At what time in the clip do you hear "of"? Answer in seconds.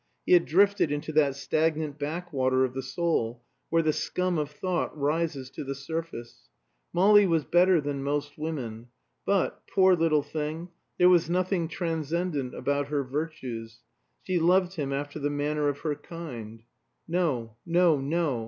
2.65-2.73, 4.39-4.49, 15.69-15.77